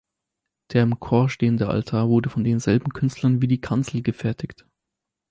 Der 0.73 0.81
im 0.81 0.99
Chor 0.99 1.29
stehende 1.29 1.67
Altar 1.69 2.09
wurde 2.09 2.31
von 2.31 2.43
denselben 2.43 2.89
Künstlern 2.91 3.39
wie 3.43 3.47
die 3.47 3.61
Kanzel 3.61 4.01
gefertigt. 4.01 4.65